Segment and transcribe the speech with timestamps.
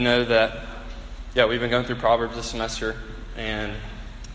[0.00, 0.56] Know that,
[1.34, 2.96] yeah, we've been going through Proverbs this semester,
[3.36, 3.74] and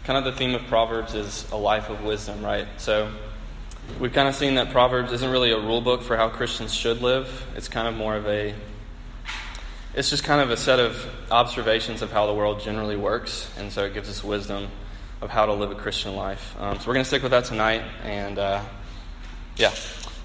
[0.03, 2.67] kind of the theme of Proverbs is a life of wisdom, right?
[2.77, 3.11] So
[3.99, 7.01] we've kind of seen that Proverbs isn't really a rule book for how Christians should
[7.01, 7.47] live.
[7.55, 8.54] It's kind of more of a,
[9.96, 13.71] it's just kind of a set of observations of how the world generally works, and
[13.71, 14.68] so it gives us wisdom
[15.20, 16.55] of how to live a Christian life.
[16.59, 18.61] Um, so we're going to stick with that tonight, and uh,
[19.57, 19.73] yeah.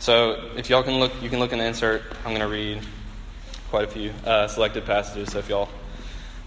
[0.01, 2.03] So if y'all can look, you can look in the insert.
[2.27, 2.83] I'm going to read
[3.71, 5.31] quite a few uh, selected passages.
[5.31, 5.69] So if y'all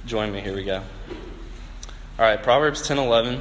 [0.05, 0.83] join me, here we go.
[2.19, 3.39] All right, Proverbs 10:11.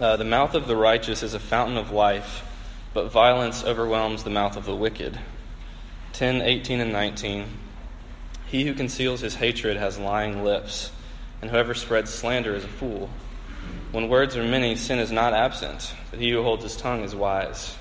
[0.00, 2.42] Uh, the mouth of the righteous is a fountain of life,
[2.94, 5.18] but violence overwhelms the mouth of the wicked.
[6.14, 7.58] 10, 18, and 19.
[8.46, 10.90] He who conceals his hatred has lying lips,
[11.42, 13.10] and whoever spreads slander is a fool.
[13.92, 17.14] When words are many, sin is not absent, but he who holds his tongue is
[17.14, 17.76] wise.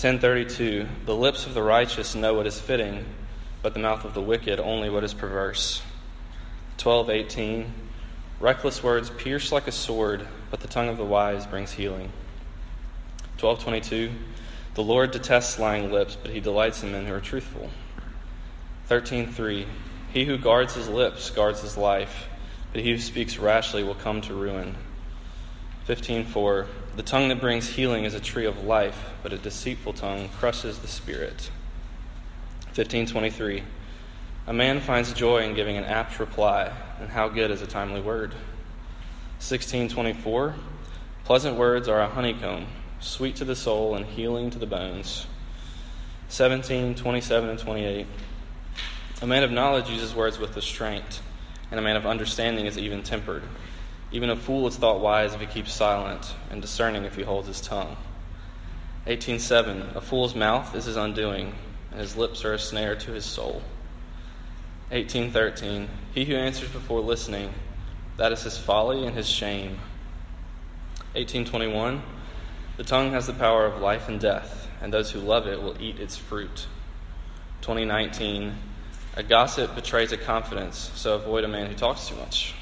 [0.00, 0.88] 1032.
[1.04, 3.04] The lips of the righteous know what is fitting
[3.62, 5.82] but the mouth of the wicked only what is perverse.
[6.78, 7.72] 12:18
[8.40, 12.12] Reckless words pierce like a sword, but the tongue of the wise brings healing.
[13.38, 14.12] 12:22
[14.74, 17.70] The Lord detests lying lips, but he delights in men who are truthful.
[18.88, 19.66] 13:3
[20.12, 22.28] He who guards his lips guards his life,
[22.72, 24.76] but he who speaks rashly will come to ruin.
[25.86, 30.28] 15:4 The tongue that brings healing is a tree of life, but a deceitful tongue
[30.28, 31.50] crushes the spirit.
[32.74, 33.62] 1523.
[34.46, 38.00] A man finds joy in giving an apt reply, and how good is a timely
[38.00, 38.30] word?
[39.40, 40.54] 1624.
[41.24, 42.66] Pleasant words are a honeycomb,
[43.00, 45.26] sweet to the soul and healing to the bones.
[46.28, 48.06] 17, 27, and 28.
[49.20, 51.20] A man of knowledge uses words with restraint,
[51.70, 53.42] and a man of understanding is even tempered.
[54.12, 57.48] Even a fool is thought wise if he keeps silent, and discerning if he holds
[57.48, 57.96] his tongue.
[59.06, 61.54] 18.7 A fool's mouth is his undoing,
[61.90, 63.62] and his lips are a snare to his soul.
[64.90, 67.52] 1813 He who answers before listening,
[68.16, 69.78] that is his folly and his shame.
[71.14, 72.02] 1821
[72.76, 75.80] The tongue has the power of life and death, and those who love it will
[75.80, 76.66] eat its fruit.
[77.60, 78.54] 2019
[79.16, 82.54] A gossip betrays a confidence, so avoid a man who talks too much.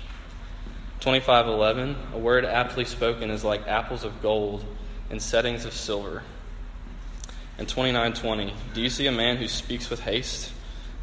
[1.00, 4.64] 2511 A word aptly spoken is like apples of gold
[5.10, 6.22] in settings of silver
[7.58, 8.52] and 29:20.
[8.74, 10.52] Do you see a man who speaks with haste?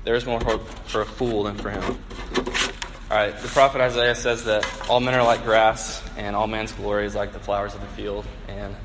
[0.04, 1.84] There is more hope for a fool than for him.
[3.10, 6.72] All right, the prophet Isaiah says that all men are like grass, and all man's
[6.72, 8.76] glory is like the flowers of the field, and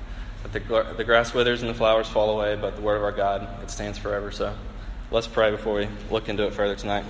[0.42, 3.12] that the, the grass withers and the flowers fall away, but the word of our
[3.12, 4.30] God it stands forever.
[4.30, 4.54] So,
[5.10, 7.04] let's pray before we look into it further tonight.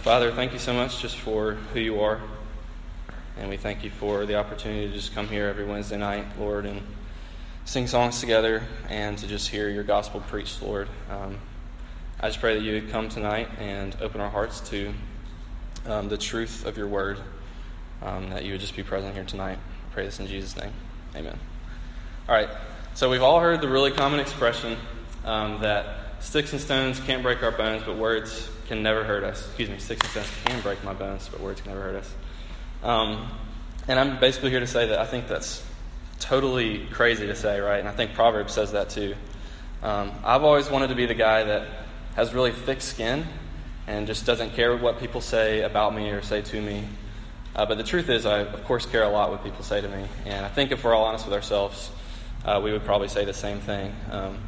[0.00, 2.20] Father, thank you so much just for who you are,
[3.38, 6.66] and we thank you for the opportunity to just come here every Wednesday night, Lord,
[6.66, 6.82] and
[7.64, 10.88] sing songs together and to just hear your gospel preached, Lord.
[11.10, 11.38] Um,
[12.20, 14.92] I just pray that you would come tonight and open our hearts to
[15.86, 17.18] um, the truth of your word,
[18.02, 19.58] um, that you would just be present here tonight.
[19.58, 20.72] I pray this in Jesus' name.
[21.16, 21.38] Amen.
[22.28, 22.50] All right,
[22.94, 24.76] so we've all heard the really common expression
[25.24, 29.46] um, that sticks and stones can't break our bones, but words can never hurt us.
[29.46, 32.14] Excuse me, sticks and stones can break my bones, but words can never hurt us.
[32.82, 33.30] Um,
[33.88, 35.64] and I'm basically here to say that I think that's
[36.24, 37.78] totally crazy to say, right?
[37.78, 39.14] And I think Proverbs says that too.
[39.82, 41.68] Um, I've always wanted to be the guy that
[42.16, 43.26] has really thick skin
[43.86, 46.88] and just doesn't care what people say about me or say to me.
[47.54, 49.88] Uh, but the truth is, I, of course, care a lot what people say to
[49.88, 50.06] me.
[50.24, 51.90] And I think if we're all honest with ourselves,
[52.44, 53.94] uh, we would probably say the same thing.
[54.10, 54.38] Um,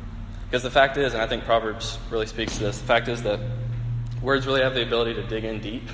[0.46, 3.22] because the fact is, and I think Proverbs really speaks to this, the fact is
[3.24, 3.40] that
[4.22, 5.88] words really have the ability to dig in deep,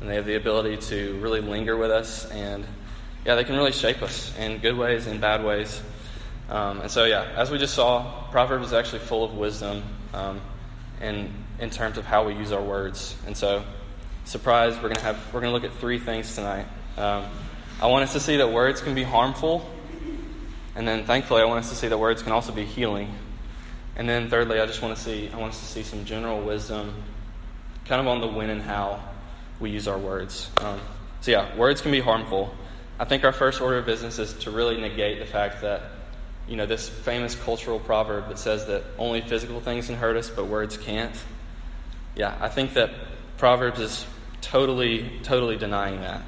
[0.00, 2.66] and they have the ability to really linger with us and
[3.26, 5.82] yeah, they can really shape us in good ways and bad ways.
[6.48, 9.82] Um, and so, yeah, as we just saw, Proverbs is actually full of wisdom
[10.14, 10.40] um,
[11.00, 13.16] in, in terms of how we use our words.
[13.26, 13.64] And so,
[14.26, 16.66] surprise, we're going to have we're going to look at three things tonight.
[16.96, 17.24] Um,
[17.80, 19.68] I want us to see that words can be harmful,
[20.76, 23.12] and then thankfully, I want us to see that words can also be healing.
[23.96, 26.40] And then thirdly, I just want to see I want us to see some general
[26.42, 26.94] wisdom,
[27.86, 29.02] kind of on the when and how
[29.58, 30.48] we use our words.
[30.58, 30.78] Um,
[31.22, 32.54] so yeah, words can be harmful.
[32.98, 35.82] I think our first order of business is to really negate the fact that,
[36.48, 40.30] you know, this famous cultural proverb that says that only physical things can hurt us,
[40.30, 41.14] but words can't.
[42.14, 42.90] Yeah, I think that
[43.36, 44.06] Proverbs is
[44.40, 46.22] totally, totally denying that.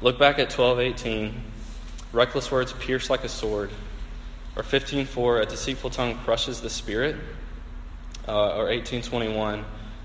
[0.00, 1.32] Look back at 12:18.
[2.12, 3.70] Reckless words pierce like a sword.
[4.56, 7.14] Or 15:4, a deceitful tongue crushes the spirit.
[8.26, 9.64] Uh, or 18:21,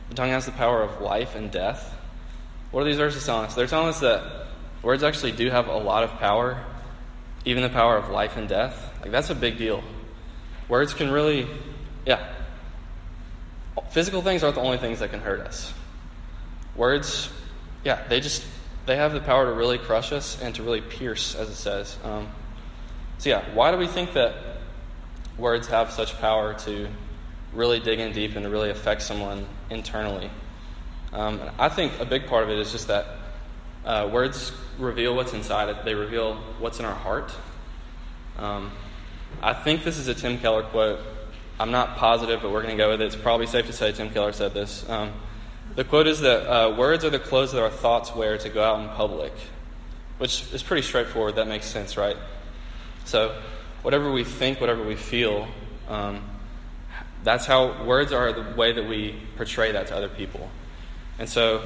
[0.10, 1.96] the tongue has the power of life and death.
[2.70, 3.56] What are these verses telling us?
[3.56, 4.45] They're telling us that
[4.86, 6.64] Words actually do have a lot of power,
[7.44, 8.94] even the power of life and death.
[9.02, 9.84] Like, that's a big deal.
[10.70, 11.48] Words can really,
[12.06, 12.24] yeah.
[13.90, 15.74] physical things aren't the only things that can hurt us.
[16.76, 17.32] Words,
[17.84, 18.46] yeah, they just
[18.86, 21.98] they have the power to really crush us and to really pierce, as it says.
[22.04, 22.28] Um,
[23.18, 24.36] so yeah, why do we think that
[25.36, 26.88] words have such power to
[27.56, 30.30] really dig in deep and to really affect someone internally?
[31.12, 33.08] Um, I think a big part of it is just that
[33.86, 35.86] uh, words reveal what's inside it.
[35.86, 37.34] They reveal what's in our heart.
[38.38, 38.72] Um,
[39.42, 41.00] I think this is a Tim Keller quote.
[41.60, 43.06] I'm not positive, but we're going to go with it.
[43.06, 44.88] It's probably safe to say Tim Keller said this.
[44.90, 45.14] Um,
[45.76, 48.64] the quote is that uh, words are the clothes that our thoughts wear to go
[48.64, 49.34] out in public,
[50.18, 51.36] which is pretty straightforward.
[51.36, 52.18] That makes sense, right?
[53.06, 53.40] So,
[53.84, 55.48] whatever we think, whatever we feel,
[55.88, 56.24] um,
[57.24, 60.50] that's how words are the way that we portray that to other people.
[61.20, 61.62] And so,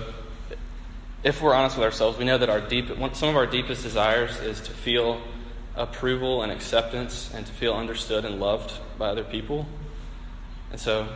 [1.24, 4.40] if we're honest with ourselves, we know that our deep, some of our deepest desires
[4.40, 5.22] is to feel
[5.76, 9.66] approval and acceptance and to feel understood and loved by other people.
[10.72, 11.08] And so,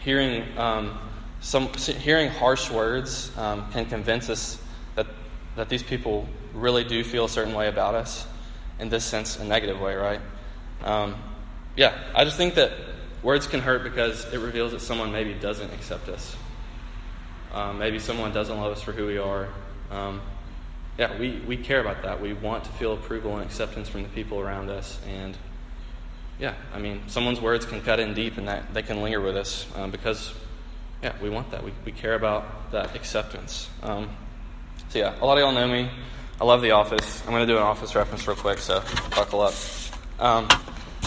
[0.00, 0.98] hearing um,
[1.40, 4.60] some hearing harsh words um, can convince us
[4.94, 5.06] that
[5.56, 8.26] that these people really do feel a certain way about us.
[8.78, 10.20] In this sense, a negative way, right?
[10.84, 11.14] Um,
[11.76, 12.72] yeah, I just think that
[13.22, 16.36] words can hurt because it reveals that someone maybe doesn't accept us.
[17.56, 19.48] Um, maybe someone doesn't love us for who we are.
[19.90, 20.20] Um,
[20.98, 22.20] yeah, we, we care about that.
[22.20, 25.00] We want to feel approval and acceptance from the people around us.
[25.08, 25.34] And
[26.38, 29.38] yeah, I mean, someone's words can cut in deep and that they can linger with
[29.38, 30.34] us um, because,
[31.02, 31.64] yeah, we want that.
[31.64, 33.70] We, we care about that acceptance.
[33.82, 34.10] Um,
[34.90, 35.88] so yeah, a lot of y'all know me.
[36.38, 37.22] I love The Office.
[37.24, 38.82] I'm going to do an Office reference real quick, so
[39.12, 39.54] buckle up.
[40.18, 40.46] Um,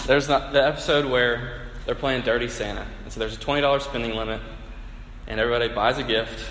[0.04, 0.34] there's the
[0.66, 2.84] episode where they're playing Dirty Santa.
[3.04, 4.40] And so there's a $20 spending limit
[5.30, 6.44] and everybody buys a gift.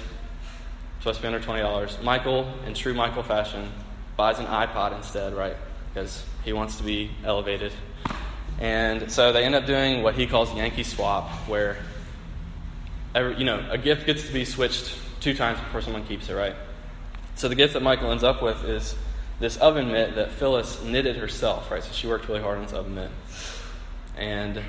[1.01, 2.01] So I spend her $20.
[2.01, 3.69] Michael, in true Michael fashion,
[4.15, 5.57] buys an iPod instead, right?
[5.93, 7.73] Because he wants to be elevated.
[8.57, 11.77] And so they end up doing what he calls Yankee swap, where
[13.13, 16.33] every, you know a gift gets to be switched two times before someone keeps it,
[16.33, 16.55] right?
[17.35, 18.95] So the gift that Michael ends up with is
[19.41, 21.83] this oven mitt that Phyllis knitted herself, right?
[21.83, 23.11] So she worked really hard on this oven mitt.
[24.17, 24.61] And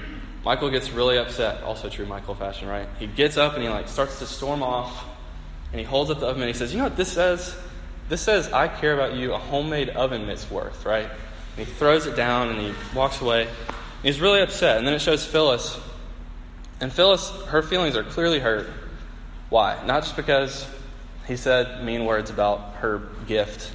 [0.45, 2.89] Michael gets really upset, also true Michael fashion, right?
[2.99, 5.05] He gets up and he like starts to storm off
[5.73, 7.57] and he holds up the oven and he says, You know what this says?
[8.09, 11.09] This says, I care about you, a homemade oven mitt's worth, right?
[11.57, 13.49] And he throws it down and he walks away.
[14.03, 14.79] he's really upset.
[14.79, 15.79] And then it shows Phyllis.
[16.81, 18.69] And Phyllis, her feelings are clearly hurt.
[19.51, 19.81] Why?
[19.85, 20.67] Not just because
[21.27, 23.71] he said mean words about her gift,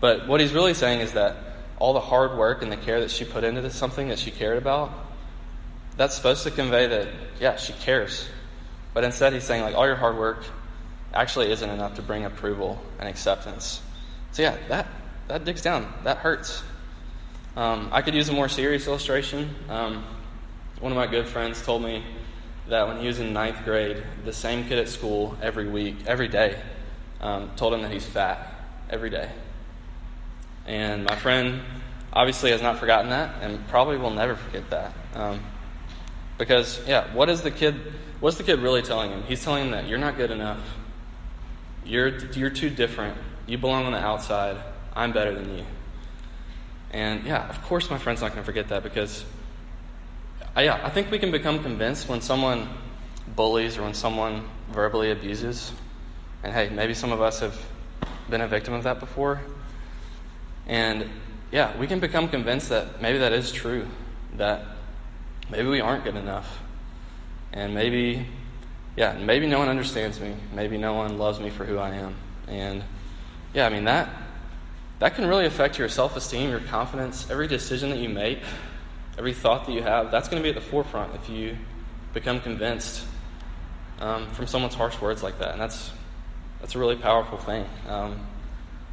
[0.00, 1.36] but what he's really saying is that
[1.78, 4.30] all the hard work and the care that she put into this, something that she
[4.30, 4.92] cared about,
[5.98, 7.08] that's supposed to convey that,
[7.40, 8.26] yeah, she cares.
[8.94, 10.44] But instead, he's saying, like, all your hard work
[11.12, 13.82] actually isn't enough to bring approval and acceptance.
[14.32, 14.86] So, yeah, that,
[15.26, 15.92] that digs down.
[16.04, 16.62] That hurts.
[17.56, 19.54] Um, I could use a more serious illustration.
[19.68, 20.04] Um,
[20.78, 22.04] one of my good friends told me
[22.68, 26.28] that when he was in ninth grade, the same kid at school every week, every
[26.28, 26.60] day,
[27.20, 28.54] um, told him that he's fat
[28.88, 29.28] every day.
[30.64, 31.62] And my friend
[32.12, 34.92] obviously has not forgotten that and probably will never forget that.
[35.14, 35.40] Um,
[36.38, 37.74] because, yeah, what is the kid,
[38.20, 39.22] what's the kid really telling him?
[39.24, 40.60] He's telling him that you're not good enough.
[41.84, 43.18] You're, you're too different.
[43.46, 44.56] You belong on the outside.
[44.94, 45.64] I'm better than you.
[46.92, 49.24] And yeah, of course my friend's not going to forget that because,
[50.56, 52.68] uh, yeah, I think we can become convinced when someone
[53.34, 55.72] bullies or when someone verbally abuses.
[56.42, 57.58] And hey, maybe some of us have
[58.30, 59.40] been a victim of that before.
[60.66, 61.08] And
[61.50, 63.88] yeah, we can become convinced that maybe that is true,
[64.36, 64.64] that
[65.50, 66.58] maybe we aren't good enough.
[67.52, 68.26] And maybe,
[68.96, 70.34] yeah, maybe no one understands me.
[70.52, 72.14] Maybe no one loves me for who I am.
[72.46, 72.84] And
[73.54, 74.10] yeah, I mean, that,
[74.98, 78.40] that can really affect your self esteem, your confidence, every decision that you make,
[79.16, 80.10] every thought that you have.
[80.10, 81.56] That's going to be at the forefront if you
[82.12, 83.04] become convinced
[84.00, 85.52] um, from someone's harsh words like that.
[85.52, 85.90] And that's,
[86.60, 87.64] that's a really powerful thing.
[87.88, 88.26] Um,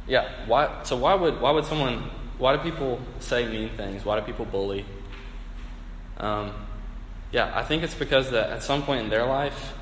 [0.08, 4.04] yeah, why, so why would, why would someone, why do people say mean things?
[4.04, 4.84] Why do people bully?
[6.18, 6.52] Um,
[7.32, 9.74] yeah, I think it's because that at some point in their life,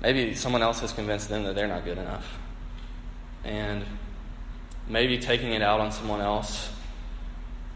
[0.00, 2.38] maybe someone else has convinced them that they're not good enough.
[3.44, 3.84] And
[4.86, 6.70] maybe taking it out on someone else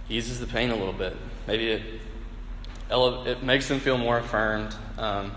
[0.08, 1.16] eases the pain a little bit.
[1.46, 1.82] Maybe it,
[2.90, 5.32] it makes them feel more affirmed um,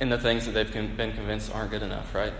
[0.00, 2.32] in the things that they've been convinced aren't good enough, right?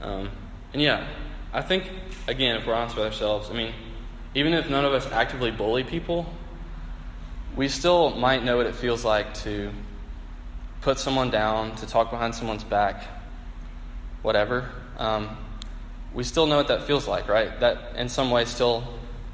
[0.00, 0.30] Um,
[0.72, 1.06] and yeah,
[1.52, 1.90] I think,
[2.28, 3.74] again, if we're honest with ourselves, I mean,
[4.34, 6.26] even if none of us actively bully people,
[7.56, 9.70] we still might know what it feels like to
[10.80, 13.04] put someone down, to talk behind someone's back,
[14.22, 14.68] whatever.
[14.98, 15.36] Um,
[16.14, 17.58] we still know what that feels like, right?
[17.60, 18.84] That in some way still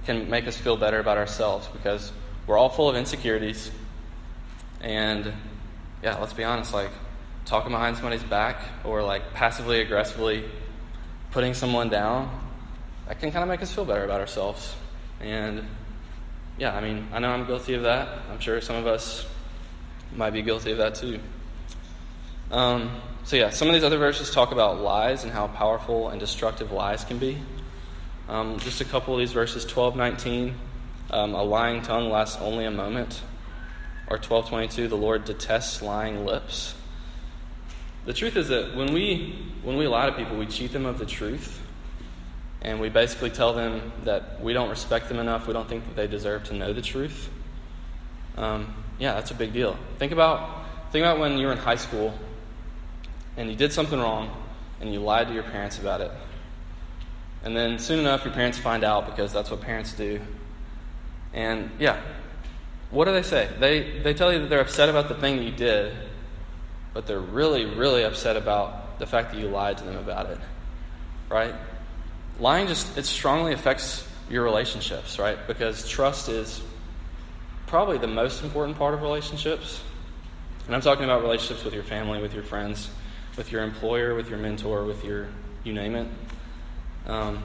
[0.04, 2.12] can make us feel better about ourselves because
[2.46, 3.70] we're all full of insecurities.
[4.80, 5.32] And
[6.02, 6.90] yeah, let's be honest, like
[7.44, 10.44] talking behind somebody's back or like passively aggressively
[11.30, 12.30] putting someone down,
[13.06, 14.75] that can kind of make us feel better about ourselves.
[15.20, 15.64] And
[16.58, 18.08] yeah, I mean, I know I'm guilty of that.
[18.30, 19.26] I'm sure some of us
[20.14, 21.20] might be guilty of that too.
[22.50, 26.20] Um, so, yeah, some of these other verses talk about lies and how powerful and
[26.20, 27.38] destructive lies can be.
[28.28, 30.54] Um, just a couple of these verses 12, 19,
[31.10, 33.22] um, a lying tongue lasts only a moment.
[34.08, 36.75] Or 12:22, the Lord detests lying lips.
[38.04, 40.98] The truth is that when we when we lie to people, we cheat them of
[40.98, 41.60] the truth,
[42.62, 45.46] and we basically tell them that we don't respect them enough.
[45.46, 47.28] We don't think that they deserve to know the truth.
[48.36, 49.76] Um, yeah, that's a big deal.
[49.98, 52.14] Think about think about when you were in high school
[53.36, 54.30] and you did something wrong
[54.80, 56.10] and you lied to your parents about it.
[57.42, 60.20] And then soon enough, your parents find out because that's what parents do.
[61.32, 62.00] And yeah,
[62.90, 63.48] what do they say?
[63.58, 65.94] They, they tell you that they're upset about the thing that you did,
[66.94, 70.38] but they're really, really upset about the fact that you lied to them about it.
[71.28, 71.54] Right?
[72.38, 75.38] Lying just, it strongly affects your relationships, right?
[75.46, 76.62] Because trust is
[77.66, 79.80] probably the most important part of relationships.
[80.66, 82.90] And I'm talking about relationships with your family, with your friends,
[83.36, 85.28] with your employer, with your mentor, with your,
[85.64, 86.08] you name it.
[87.06, 87.42] Um,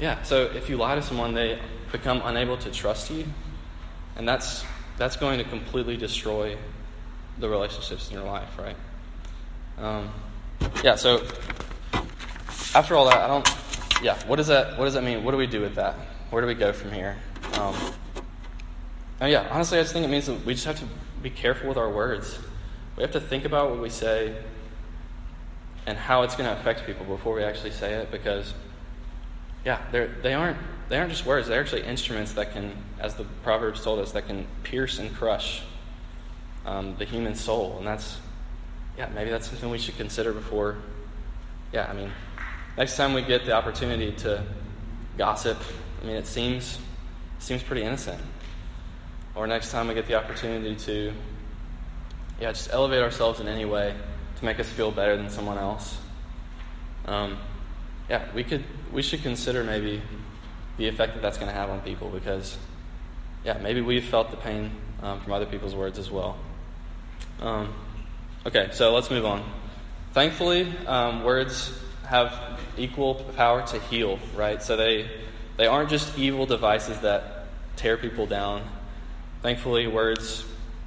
[0.00, 1.58] yeah, so if you lie to someone, they
[1.92, 3.24] become unable to trust you,
[4.16, 4.64] and that's
[4.98, 6.56] that's going to completely destroy
[7.38, 8.76] the relationships in your life, right?
[9.78, 10.10] Um,
[10.82, 10.96] yeah.
[10.96, 11.24] So
[12.74, 13.48] after all that, I don't.
[14.02, 14.18] Yeah.
[14.26, 15.24] What does that What does that mean?
[15.24, 15.94] What do we do with that?
[16.30, 17.16] Where do we go from here?
[17.54, 17.74] Um,
[19.20, 20.86] and yeah, honestly, I just think it means that we just have to
[21.22, 22.38] be careful with our words.
[22.96, 24.34] We have to think about what we say
[25.86, 28.54] and how it's going to affect people before we actually say it because
[29.64, 30.56] yeah they aren't
[30.88, 34.26] they aren't just words they're actually instruments that can as the proverbs told us that
[34.26, 35.62] can pierce and crush
[36.66, 38.18] um, the human soul and that's
[38.96, 40.76] yeah maybe that's something we should consider before
[41.72, 42.10] yeah i mean
[42.76, 44.42] next time we get the opportunity to
[45.18, 45.58] gossip
[46.02, 46.78] i mean it seems
[47.38, 48.20] seems pretty innocent
[49.34, 51.12] or next time we get the opportunity to
[52.40, 53.94] yeah just elevate ourselves in any way
[54.42, 55.96] to make us feel better than someone else.
[57.06, 57.38] Um,
[58.10, 60.02] yeah, we could we should consider maybe
[60.76, 62.58] the effect that that's going to have on people because,
[63.44, 66.36] yeah, maybe we've felt the pain um, from other people's words as well.
[67.40, 67.72] Um,
[68.44, 69.48] okay, so let's move on.
[70.12, 71.72] Thankfully, um, words
[72.12, 74.62] have equal power to heal, right?
[74.62, 75.10] So they
[75.56, 78.62] they aren't just evil devices that tear people down.
[79.42, 80.44] Thankfully, words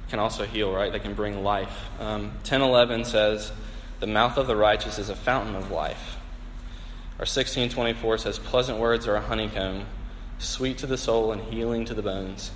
[0.08, 0.92] can also heal, right?
[0.92, 1.88] They can bring life.
[1.98, 3.52] Um, 1011 says,
[4.00, 6.16] The mouth of the righteous is a fountain of life.
[7.18, 9.86] Or 1624 says, Pleasant words are a honeycomb,
[10.38, 12.50] sweet to the soul and healing to the bones.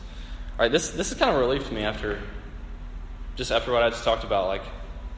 [0.59, 2.21] All right, this, this is kind of a relief to me after
[3.37, 4.63] just after what I just talked about, like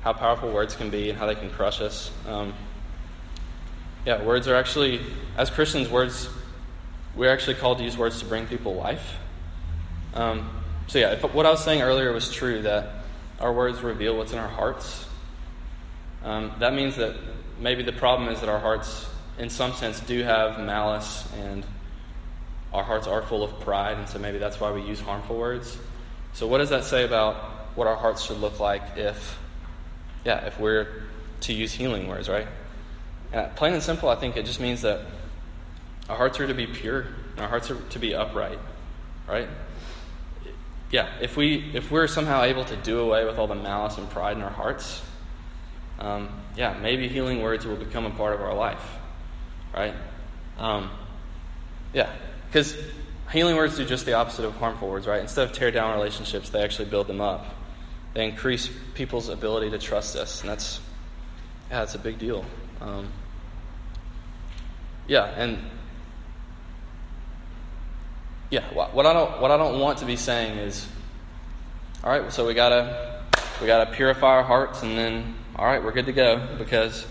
[0.03, 2.11] how powerful words can be and how they can crush us.
[2.27, 2.55] Um,
[4.05, 5.01] yeah, words are actually,
[5.37, 6.29] as Christians, words,
[7.15, 9.17] we're actually called to use words to bring people life.
[10.15, 10.49] Um,
[10.89, 12.91] so, yeah, if what I was saying earlier was true, that
[13.41, 15.07] our words reveal what's in our hearts,
[16.25, 17.17] um, that means that
[17.61, 19.07] maybe the problem is that our hearts,
[19.39, 21.65] in some sense, do have malice and
[22.73, 25.79] our hearts are full of pride, and so maybe that's why we use harmful words.
[26.33, 27.37] So, what does that say about
[27.77, 29.39] what our hearts should look like if,
[30.25, 31.03] yeah, if we're
[31.41, 32.47] to use healing words, right?
[33.33, 35.01] And plain and simple, I think it just means that
[36.09, 38.59] our hearts are to be pure, and our hearts are to be upright,
[39.27, 39.49] right?
[40.93, 44.09] yeah, if we if we're somehow able to do away with all the malice and
[44.11, 45.03] pride in our hearts,
[45.99, 48.97] um, yeah, maybe healing words will become a part of our life,
[49.75, 49.95] right?
[50.59, 50.91] Um,
[51.95, 52.11] yeah,
[52.47, 52.77] because
[53.33, 55.23] healing words do just the opposite of harmful words, right?
[55.23, 57.47] Instead of tear down relationships, they actually build them up.
[58.12, 60.79] They increase people's ability to trust us, and that's
[61.71, 62.45] yeah, that's a big deal.
[62.83, 63.09] Um,
[65.07, 65.59] yeah, and
[68.51, 70.87] yeah, what I don't what I don't want to be saying is,
[72.05, 73.23] all right, so we gotta
[73.61, 77.07] we gotta purify our hearts, and then all right, we're good to go because,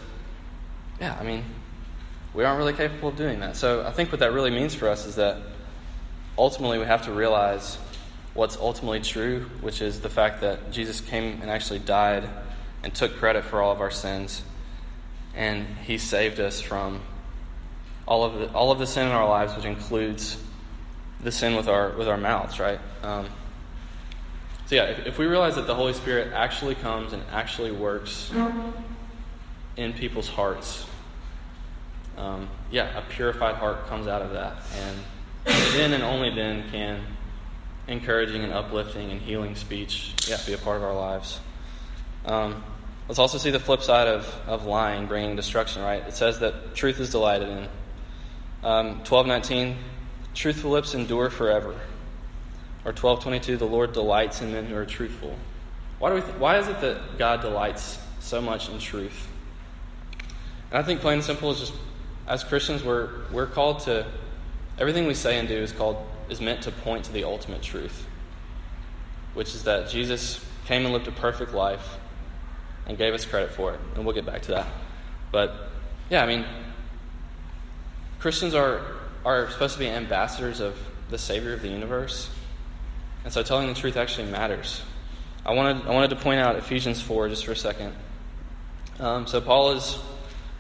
[1.00, 1.44] yeah, I mean,
[2.34, 3.56] we aren't really capable of doing that.
[3.56, 5.38] So I think what that really means for us is that
[6.38, 7.78] ultimately we have to realize
[8.34, 12.30] what's ultimately true, which is the fact that Jesus came and actually died
[12.84, 14.44] and took credit for all of our sins,
[15.36, 17.02] and He saved us from
[18.12, 20.38] all of the all of the sin in our lives, which includes
[21.24, 22.80] the sin with our with our mouths, right?
[23.03, 23.25] Um,
[24.65, 28.30] so yeah, if, if, we realize that the Holy Spirit actually comes and actually works
[29.77, 30.86] in people's hearts,
[32.18, 34.98] um, yeah, a purified heart comes out of that, and
[35.74, 37.01] then and only then can
[37.88, 41.39] encouraging and uplifting and healing speech, yeah, be a part of our lives.
[42.25, 42.62] Um,
[43.08, 46.06] let's also see the flip side of, of lying bringing destruction, right?
[46.06, 47.70] It says that truth is delighted in.
[48.63, 49.77] Um, 1219,
[50.36, 51.72] truthful lips endure forever.
[52.84, 55.36] Or 1222, the Lord delights in men who are truthful.
[56.00, 59.27] Why, do we th- why is it that God delights so much in truth?
[60.72, 61.74] And I think plain and simple is just
[62.27, 64.06] as Christians we're we're called to
[64.80, 65.98] everything we say and do is called
[66.30, 68.08] is meant to point to the ultimate truth,
[69.34, 71.98] which is that Jesus came and lived a perfect life
[72.88, 73.80] and gave us credit for it.
[73.96, 74.68] And we'll get back to that.
[75.32, 75.70] But
[76.10, 76.46] yeah, I mean
[78.22, 78.82] Christians are
[79.25, 80.75] are supposed to be ambassadors of
[81.10, 82.30] the Savior of the universe.
[83.24, 84.82] And so telling the truth actually matters.
[85.46, 87.94] I wanted, I wanted to point out Ephesians 4 just for a second.
[89.00, 89.98] Um, so, Paul is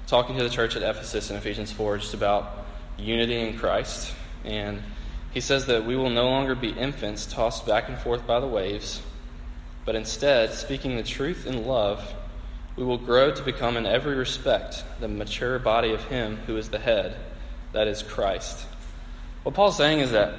[0.07, 2.65] talking to the church at Ephesus in Ephesians 4 just about
[2.97, 4.13] unity in Christ.
[4.43, 4.81] And
[5.31, 8.47] he says that we will no longer be infants tossed back and forth by the
[8.47, 9.01] waves,
[9.85, 12.13] but instead, speaking the truth in love,
[12.75, 16.69] we will grow to become in every respect the mature body of Him who is
[16.69, 17.15] the head,
[17.73, 18.65] that is Christ.
[19.43, 20.35] What Paul's saying is that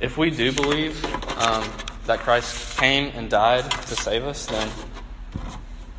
[0.00, 1.04] if we do believe
[1.38, 1.68] um,
[2.06, 4.68] that Christ came and died to save us, then,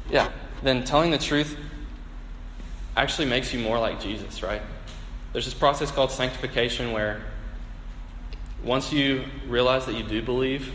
[0.09, 0.29] yeah,
[0.61, 1.57] then telling the truth
[2.97, 4.61] actually makes you more like Jesus, right?
[5.31, 7.23] There's this process called sanctification where
[8.63, 10.71] once you realize that you do believe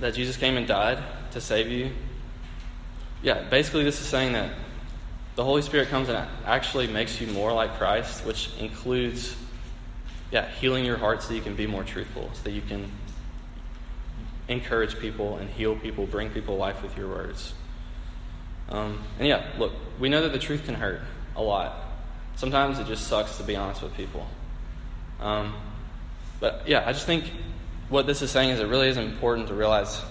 [0.00, 0.98] that Jesus came and died
[1.32, 1.92] to save you,
[3.22, 4.52] yeah, basically this is saying that
[5.34, 9.34] the Holy Spirit comes and actually makes you more like Christ, which includes,
[10.30, 12.90] yeah, healing your heart so you can be more truthful, so that you can
[14.48, 17.54] encourage people and heal people, bring people life with your words.
[18.68, 21.00] Um, and yeah, look, we know that the truth can hurt
[21.36, 21.76] a lot.
[22.36, 24.26] Sometimes it just sucks to be honest with people.
[25.20, 25.54] Um,
[26.40, 27.24] but yeah, I just think
[27.88, 30.02] what this is saying is it really is important to realize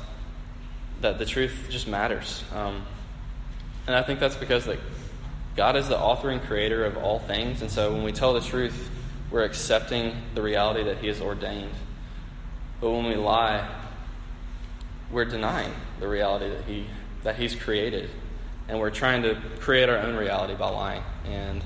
[1.01, 2.43] that the truth just matters.
[2.53, 2.85] Um,
[3.87, 4.79] and I think that's because like
[5.55, 8.41] God is the author and creator of all things, and so when we tell the
[8.41, 8.89] truth,
[9.29, 11.71] we're accepting the reality that He has ordained.
[12.79, 13.67] But when we lie,
[15.11, 16.85] we're denying the reality that he
[17.23, 18.09] that he's created
[18.67, 21.03] and we're trying to create our own reality by lying.
[21.25, 21.63] And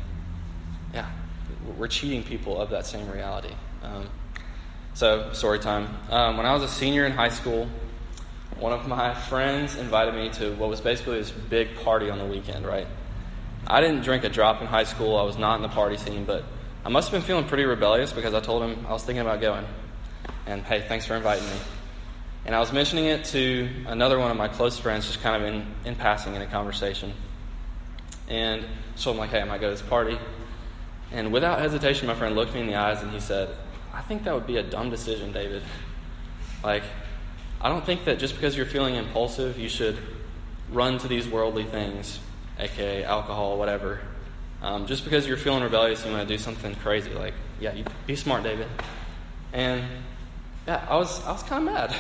[0.93, 1.10] yeah
[1.78, 3.54] we're cheating people of that same reality.
[3.82, 4.08] Um,
[4.93, 5.88] so story time.
[6.10, 7.67] Um, when i was a senior in high school
[8.60, 12.26] one of my friends invited me to what was basically this big party on the
[12.26, 12.88] weekend right
[13.67, 16.25] i didn't drink a drop in high school i was not in the party scene
[16.25, 16.43] but
[16.86, 19.41] i must have been feeling pretty rebellious because i told him i was thinking about
[19.41, 19.65] going
[20.45, 21.58] and hey thanks for inviting me
[22.45, 25.51] and I was mentioning it to another one of my close friends, just kind of
[25.51, 27.12] in, in passing in a conversation.
[28.28, 28.63] And
[28.95, 30.19] so I'm like, hey, I might go to this party.
[31.12, 33.49] And without hesitation, my friend looked me in the eyes and he said,
[33.93, 35.63] I think that would be a dumb decision, David.
[36.63, 36.84] Like,
[37.60, 39.97] I don't think that just because you're feeling impulsive, you should
[40.71, 42.19] run to these worldly things,
[42.60, 44.00] aka alcohol, whatever.
[44.62, 47.13] Um, just because you're feeling rebellious, you want to do something crazy.
[47.13, 48.68] Like, yeah, you, be smart, David.
[49.54, 49.84] And
[50.68, 51.96] yeah, I was I was kind of mad.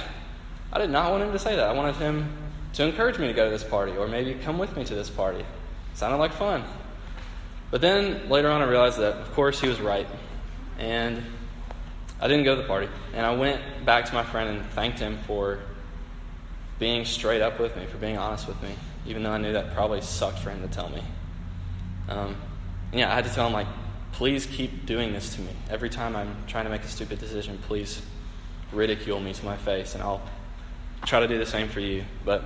[0.73, 1.67] I did not want him to say that.
[1.67, 2.29] I wanted him
[2.73, 5.09] to encourage me to go to this party or maybe come with me to this
[5.09, 5.45] party.
[5.93, 6.63] Sounded like fun.
[7.71, 10.07] But then later on, I realized that, of course, he was right.
[10.77, 11.23] And
[12.19, 12.89] I didn't go to the party.
[13.13, 15.59] And I went back to my friend and thanked him for
[16.79, 19.73] being straight up with me, for being honest with me, even though I knew that
[19.73, 21.01] probably sucked for him to tell me.
[22.09, 22.35] Um,
[22.93, 23.67] yeah, I had to tell him, like,
[24.13, 25.51] please keep doing this to me.
[25.69, 28.01] Every time I'm trying to make a stupid decision, please
[28.71, 30.21] ridicule me to my face, and I'll
[31.05, 32.05] try to do the same for you.
[32.23, 32.43] But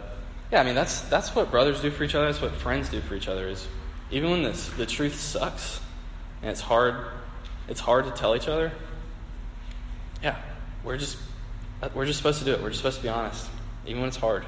[0.51, 2.25] yeah, I mean that's that's what brothers do for each other.
[2.25, 3.47] That's what friends do for each other.
[3.47, 3.67] Is
[4.11, 5.79] even when this the truth sucks
[6.41, 7.05] and it's hard,
[7.67, 8.71] it's hard to tell each other.
[10.23, 10.37] Yeah,
[10.83, 11.17] we're just
[11.93, 12.61] we're just supposed to do it.
[12.61, 13.47] We're just supposed to be honest,
[13.85, 14.45] even when it's hard.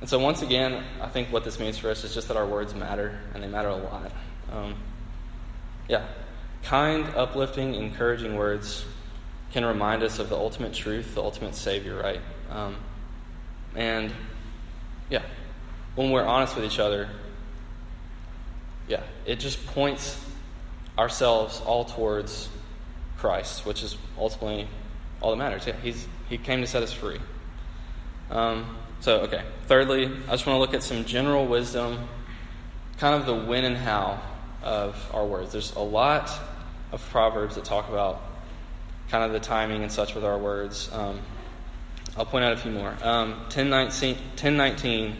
[0.00, 2.46] And so once again, I think what this means for us is just that our
[2.46, 4.12] words matter, and they matter a lot.
[4.52, 4.74] Um,
[5.88, 6.04] yeah,
[6.62, 8.84] kind, uplifting, encouraging words
[9.52, 12.20] can remind us of the ultimate truth, the ultimate Savior, right?
[12.50, 12.76] Um,
[13.74, 14.12] and
[15.08, 15.22] yeah,
[15.94, 17.08] when we're honest with each other,
[18.88, 20.22] yeah, it just points
[20.98, 22.48] ourselves all towards
[23.16, 24.68] Christ, which is ultimately
[25.20, 25.66] all that matters.
[25.66, 27.18] Yeah, he's, he came to set us free.
[28.30, 29.42] Um, so, okay.
[29.66, 32.08] Thirdly, I just want to look at some general wisdom,
[32.98, 34.20] kind of the when and how
[34.62, 35.52] of our words.
[35.52, 36.30] There's a lot
[36.92, 38.22] of proverbs that talk about
[39.10, 40.90] kind of the timing and such with our words.
[40.92, 41.20] Um,
[42.16, 42.96] I'll point out a few more.
[43.02, 45.16] Um, 1019,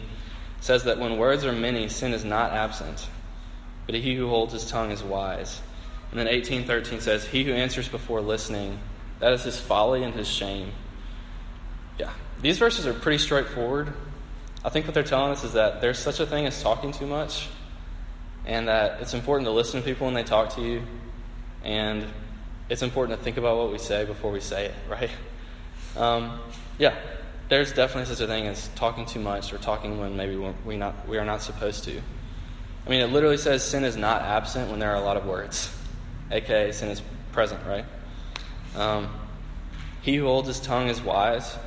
[0.59, 3.07] says that when words are many, sin is not absent,
[3.85, 5.61] but he who holds his tongue is wise.
[6.11, 8.79] And then 1813 says, He who answers before listening,
[9.19, 10.71] that is his folly and his shame.
[12.41, 13.91] These verses are pretty straightforward.
[14.63, 17.07] I think what they're telling us is that there's such a thing as talking too
[17.07, 17.47] much,
[18.45, 20.83] and that it's important to listen to people when they talk to you,
[21.63, 22.05] and
[22.69, 25.09] it's important to think about what we say before we say it, right?
[25.95, 26.39] Um,
[26.77, 26.93] yeah,
[27.49, 31.07] there's definitely such a thing as talking too much or talking when maybe we not
[31.07, 31.99] we are not supposed to.
[32.85, 35.25] I mean, it literally says sin is not absent when there are a lot of
[35.25, 35.75] words,
[36.31, 37.85] aka sin is present, right?
[38.75, 39.09] Um,
[40.03, 41.57] he who holds his tongue is wise.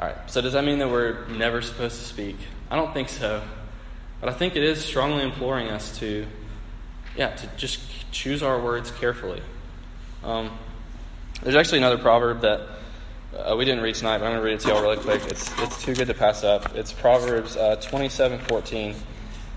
[0.00, 2.36] All right, so does that mean that we're never supposed to speak?
[2.70, 3.42] I don't think so.
[4.20, 6.26] But I think it is strongly imploring us to,
[7.16, 7.80] yeah, to just
[8.10, 9.42] choose our words carefully.
[10.24, 10.50] Um,
[11.42, 12.60] there's actually another proverb that
[13.36, 15.22] uh, we didn't read tonight, but I'm going to read it to y'all really quick.
[15.26, 16.74] It's, it's too good to pass up.
[16.74, 18.94] It's Proverbs uh, 27 14.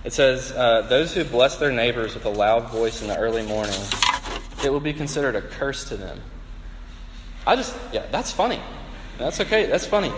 [0.04, 3.44] It says, uh, Those who bless their neighbors with a loud voice in the early
[3.44, 3.80] morning,
[4.64, 6.22] it will be considered a curse to them.
[7.46, 8.60] I just, yeah, that's funny.
[9.18, 9.66] That's okay.
[9.66, 10.12] That's funny.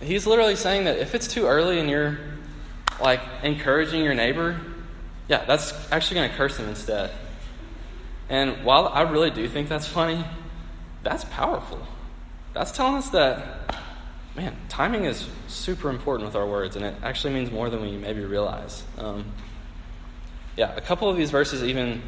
[0.00, 2.18] He's literally saying that if it's too early and you're
[3.00, 4.60] like encouraging your neighbor,
[5.28, 7.10] yeah, that's actually going to curse them instead.
[8.28, 10.24] And while I really do think that's funny,
[11.02, 11.80] that's powerful.
[12.52, 13.74] That's telling us that,
[14.36, 17.96] man, timing is super important with our words, and it actually means more than we
[17.96, 18.84] maybe realize.
[18.98, 19.24] Um,
[20.56, 22.02] yeah, a couple of these verses even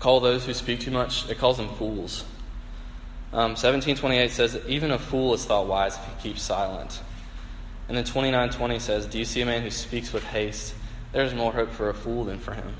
[0.00, 2.24] call those who speak too much, it calls them fools.
[3.32, 7.00] Um, 1728 says that even a fool is thought wise if he keeps silent.
[7.88, 10.74] And then 2920 says, Do you see a man who speaks with haste?
[11.12, 12.74] There's more hope for a fool than for him.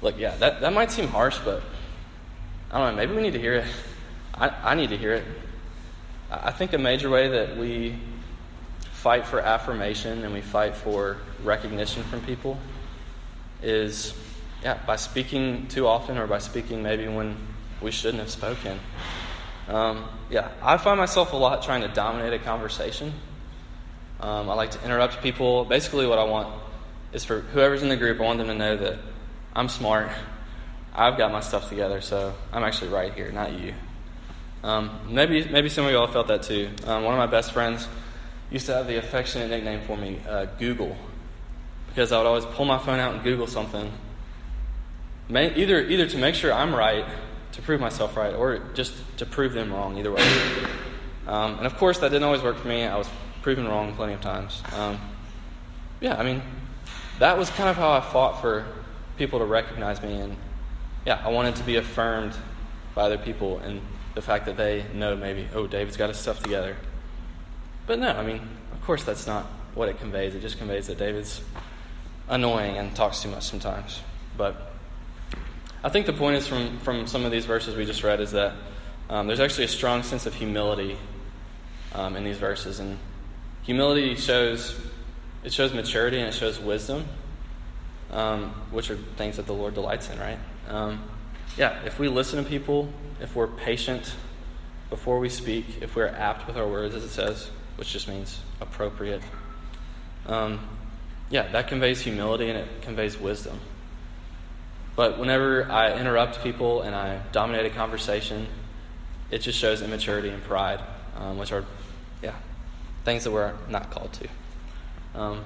[0.00, 1.62] Look, yeah, that, that might seem harsh, but
[2.70, 3.66] I don't know, maybe we need to hear it.
[4.34, 5.24] I, I need to hear it.
[6.30, 7.98] I think a major way that we
[8.92, 12.58] fight for affirmation and we fight for recognition from people
[13.62, 14.14] is,
[14.62, 17.36] yeah, by speaking too often or by speaking maybe when
[17.82, 18.78] we shouldn't have spoken.
[19.68, 23.12] Um, yeah, I find myself a lot trying to dominate a conversation.
[24.20, 25.64] Um, I like to interrupt people.
[25.64, 26.62] Basically, what I want
[27.12, 28.98] is for whoever's in the group, I want them to know that
[29.54, 30.10] I'm smart.
[30.94, 33.74] I've got my stuff together, so I'm actually right here, not you.
[34.62, 36.70] Um, maybe, maybe some of y'all felt that too.
[36.86, 37.88] Um, one of my best friends
[38.50, 40.96] used to have the affectionate nickname for me, uh, Google,
[41.88, 43.90] because I would always pull my phone out and Google something,
[45.30, 47.06] either either to make sure I'm right
[47.52, 50.26] to prove myself right or just to prove them wrong, either way.
[51.26, 52.84] Um, and of course, that didn't always work for me.
[52.84, 53.08] I was
[53.42, 54.62] proven wrong plenty of times.
[54.74, 54.98] Um,
[56.00, 56.42] yeah, I mean,
[57.18, 58.64] that was kind of how I fought for
[59.16, 60.14] people to recognize me.
[60.14, 60.36] And
[61.06, 62.36] yeah, I wanted to be affirmed
[62.94, 63.80] by other people and
[64.14, 66.76] the fact that they know maybe, oh, David's got his stuff together.
[67.86, 68.40] But no, I mean,
[68.72, 70.34] of course, that's not what it conveys.
[70.34, 71.40] It just conveys that David's
[72.28, 74.00] annoying and talks too much sometimes.
[74.36, 74.71] But
[75.84, 78.32] I think the point is from, from some of these verses we just read is
[78.32, 78.54] that
[79.10, 80.96] um, there's actually a strong sense of humility
[81.94, 82.98] um, in these verses, and
[83.62, 84.78] humility shows
[85.44, 87.04] it shows maturity and it shows wisdom,
[88.12, 90.38] um, which are things that the Lord delights in, right?
[90.68, 91.02] Um,
[91.56, 92.88] yeah, if we listen to people,
[93.20, 94.14] if we're patient
[94.88, 98.38] before we speak, if we're apt with our words, as it says, which just means
[98.60, 99.20] appropriate,
[100.26, 100.60] um,
[101.28, 103.58] yeah, that conveys humility and it conveys wisdom.
[104.94, 108.46] But whenever I interrupt people and I dominate a conversation,
[109.30, 110.80] it just shows immaturity and pride,
[111.16, 111.64] um, which are,
[112.22, 112.34] yeah,
[113.04, 114.28] things that we're not called to.
[115.14, 115.44] Um,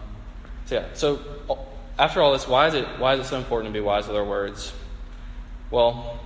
[0.67, 1.21] so yeah, so
[1.99, 4.17] after all this, why is it why is it so important to be wise with
[4.17, 4.73] our words?
[5.71, 6.19] Well,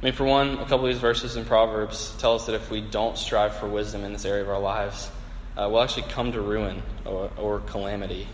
[0.00, 2.70] I mean, for one, a couple of these verses in Proverbs tell us that if
[2.70, 5.10] we don't strive for wisdom in this area of our lives,
[5.56, 8.28] uh, we'll actually come to ruin or, or calamity.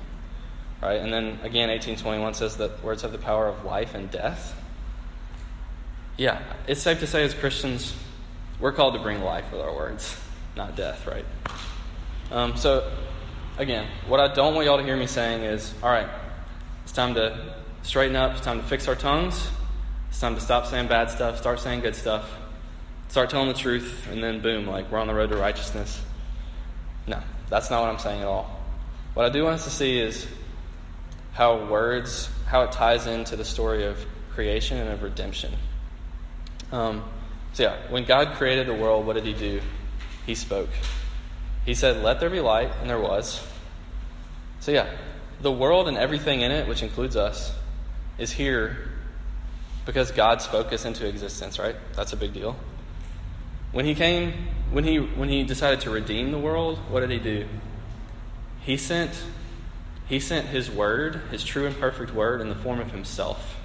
[0.83, 1.01] Right?
[1.01, 4.59] And then again, 1821 says that words have the power of life and death.
[6.17, 7.95] Yeah, it's safe to say as Christians,
[8.59, 10.19] we're called to bring life with our words,
[10.57, 11.25] not death, right?
[12.33, 12.91] Um, so,
[13.59, 16.09] again, what I don't want y'all to hear me saying is, all right,
[16.83, 19.49] it's time to straighten up, it's time to fix our tongues,
[20.09, 22.29] it's time to stop saying bad stuff, start saying good stuff,
[23.09, 26.03] start telling the truth, and then boom, like we're on the road to righteousness.
[27.07, 28.61] No, that's not what I'm saying at all.
[29.15, 30.27] What I do want us to see is
[31.33, 35.53] how words, how it ties into the story of creation and of redemption.
[36.71, 37.05] Um,
[37.55, 39.61] so, yeah, when God created the world, what did He do?
[40.27, 40.71] He spoke.
[41.65, 43.45] He said, Let there be light, and there was.
[44.61, 44.91] So, yeah,
[45.41, 47.53] the world and everything in it, which includes us,
[48.19, 48.91] is here
[49.85, 51.77] because God spoke us into existence, right?
[51.95, 52.57] That's a big deal.
[53.73, 54.33] When He came,
[54.71, 57.47] when He, when he decided to redeem the world, what did He do?
[58.61, 59.11] He sent
[60.13, 63.57] he sent His Word, His true and perfect Word, in the form of Himself.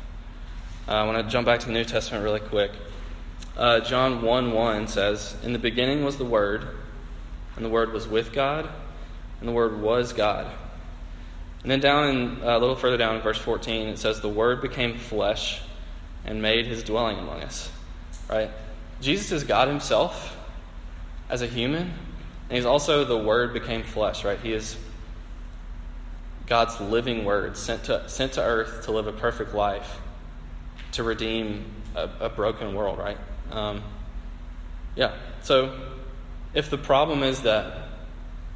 [0.88, 2.72] Uh, I want to jump back to the New Testament really quick.
[3.58, 6.66] Uh, John 1 1 says, In the beginning was the Word,
[7.58, 8.70] and the Word was with God,
[9.42, 10.48] and the Word was God.
[11.64, 14.30] And then down in, uh, a little further down in verse 14, it says, The
[14.30, 15.60] Word became flesh
[16.24, 17.70] and made his dwelling among us.
[18.30, 18.52] Right?
[19.02, 20.34] Jesus is God himself
[21.30, 24.40] as a human, and he's also the Word became flesh, right?
[24.40, 24.78] He is
[26.48, 30.00] God's living Word sent to, sent to earth to live a perfect life,
[30.94, 33.18] to redeem a, a broken world, right?
[33.52, 33.84] Um,
[34.96, 35.78] yeah, so
[36.54, 37.90] if the problem is that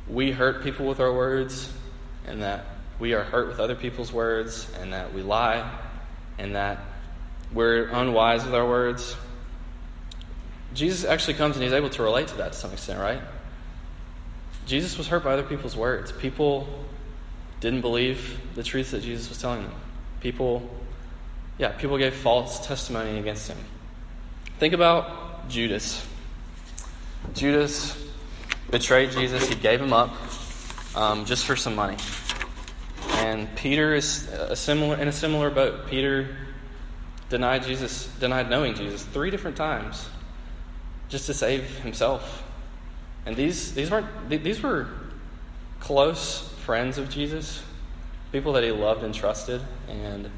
[0.07, 1.71] we hurt people with our words,
[2.25, 2.65] and that
[2.99, 5.69] we are hurt with other people's words, and that we lie,
[6.37, 6.79] and that
[7.53, 9.15] we're unwise with our words,
[10.73, 13.21] Jesus actually comes and he's able to relate to that to some extent, right?
[14.65, 16.11] Jesus was hurt by other people's words.
[16.13, 16.67] People
[17.61, 19.71] didn't believe the truth that Jesus was telling them.
[20.19, 20.69] People,
[21.57, 23.57] yeah, people gave false testimony against him.
[24.59, 26.05] Think about Judas.
[27.33, 27.97] Judas
[28.69, 30.11] betrayed Jesus, he gave him up
[30.95, 31.97] um, just for some money.
[33.17, 35.87] And Peter is a similar, in a similar boat.
[35.87, 36.35] Peter
[37.29, 40.07] denied Jesus, denied knowing Jesus three different times
[41.09, 42.43] just to save himself.
[43.25, 44.87] And these, these, weren't, these were
[45.79, 47.61] close friends of Jesus,
[48.31, 49.59] people that he loved and trusted.
[49.89, 50.29] And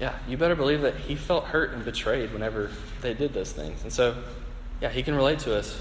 [0.00, 2.70] yeah, you better believe that he felt hurt and betrayed whenever
[3.02, 3.82] they did those things.
[3.82, 4.16] And so,
[4.80, 5.78] yeah, he can relate to us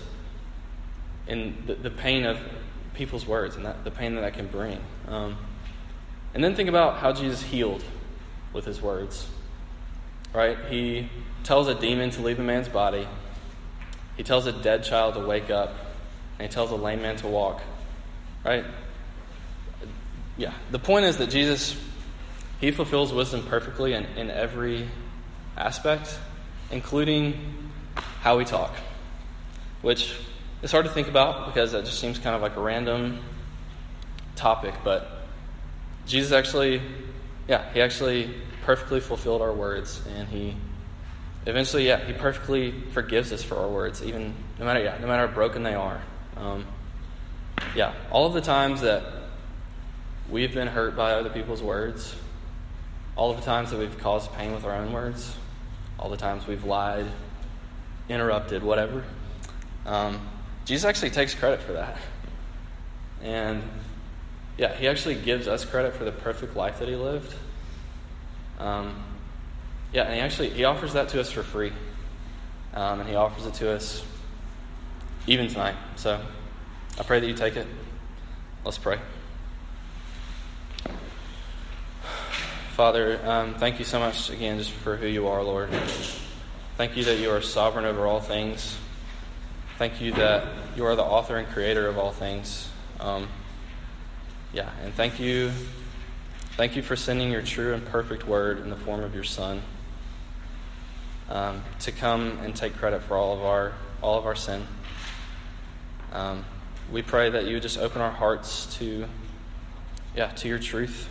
[1.27, 2.37] in the, the pain of
[2.93, 4.81] people's words and that, the pain that that can bring.
[5.07, 5.37] Um,
[6.33, 7.85] and then think about how Jesus healed
[8.51, 9.27] with his words.
[10.33, 10.57] Right?
[10.69, 11.09] He
[11.45, 13.07] tells a demon to leave a man's body.
[14.17, 15.73] He tells a dead child to wake up.
[16.37, 17.61] And he tells a lame man to walk.
[18.43, 18.65] Right?
[20.37, 20.53] Yeah.
[20.71, 21.75] The point is that Jesus,
[22.59, 24.89] he fulfills wisdom perfectly in, in every
[25.55, 26.17] aspect,
[26.71, 27.35] including
[28.21, 28.73] how we talk,
[29.81, 30.15] which
[30.61, 33.19] is hard to think about because that just seems kind of like a random
[34.35, 35.23] topic, but
[36.05, 36.81] Jesus actually,
[37.47, 38.33] yeah, he actually
[38.65, 40.55] perfectly fulfilled our words, and he
[41.45, 45.27] eventually, yeah, he perfectly forgives us for our words, even no matter, yeah, no matter
[45.27, 46.01] how broken they are.
[46.37, 46.65] Um,
[47.75, 49.03] yeah, all of the times that
[50.33, 52.15] we've been hurt by other people's words,
[53.15, 55.35] all of the times that we've caused pain with our own words,
[55.99, 57.05] all the times we've lied,
[58.09, 59.03] interrupted, whatever.
[59.85, 60.27] Um,
[60.65, 61.97] Jesus actually takes credit for that.
[63.21, 63.61] And
[64.57, 67.33] yeah, he actually gives us credit for the perfect life that he lived.
[68.57, 69.03] Um,
[69.93, 71.71] yeah, and he actually he offers that to us for free.
[72.73, 74.03] Um, and he offers it to us
[75.27, 75.75] even tonight.
[75.95, 76.19] So
[76.99, 77.67] I pray that you take it.
[78.65, 78.97] Let's pray.
[82.73, 85.69] Father, um, thank you so much again just for who you are, Lord.
[86.75, 88.75] Thank you that you are sovereign over all things.
[89.77, 92.67] Thank you that you are the author and creator of all things.
[92.99, 93.27] Um,
[94.53, 95.51] yeah, and thank you,
[96.57, 99.61] thank you for sending your true and perfect word in the form of your Son
[101.29, 104.65] um, to come and take credit for all of our all of our sin.
[106.11, 106.43] Um,
[106.91, 109.05] we pray that you would just open our hearts to,
[110.15, 111.07] yeah, to your truth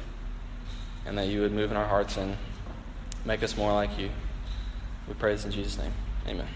[1.06, 2.36] and that you would move in our hearts and
[3.24, 4.10] make us more like you.
[5.08, 5.92] We pray this in Jesus' name.
[6.26, 6.46] Amen.